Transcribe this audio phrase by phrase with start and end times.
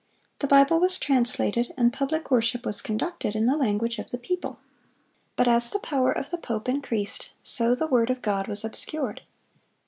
[0.39, 4.57] The Bible was translated, and public worship was conducted, in the language of the people.
[5.35, 9.21] But as the power of the pope increased, so the word of God was obscured.